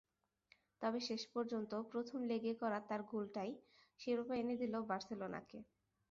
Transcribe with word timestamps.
তবে 0.81 0.99
শেষ 1.07 1.21
পর্যন্ত 1.33 1.71
প্রথম 1.91 2.19
লেগে 2.29 2.53
করা 2.61 2.79
তাঁর 2.89 3.01
গোলটাই 3.11 3.51
শিরোপা 3.99 4.35
এনে 4.37 4.55
দিল 4.61 4.73
বার্সেলোনাকে। 4.89 5.57